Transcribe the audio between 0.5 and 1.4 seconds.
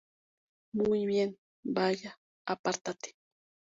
Muy bien.